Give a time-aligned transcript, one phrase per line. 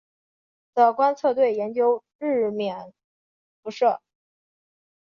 [0.73, 2.91] 的观测队研究日冕
[3.61, 4.01] 辐射。